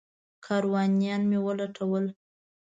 کاروانیان 0.45 1.21
مې 1.29 1.39
ولټول. 1.45 2.05